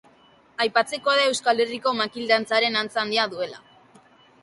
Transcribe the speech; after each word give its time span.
Aipatzekoa 0.63 1.15
da 1.19 1.27
Euskal 1.33 1.63
Herriko 1.65 1.95
makil 2.01 2.29
dantzaren 2.35 2.83
antza 2.85 3.05
handia 3.07 3.31
duela. 3.37 3.65